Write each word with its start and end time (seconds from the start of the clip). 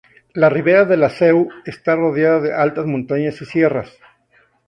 La 0.43 0.47
ribera 0.49 0.85
de 0.91 0.97
la 0.97 1.09
Seu 1.11 1.49
está 1.63 1.95
rodeada 1.95 2.39
de 2.39 2.55
altas 2.55 2.87
montañas 2.87 3.39
y 3.43 3.45
sierras. 3.45 3.95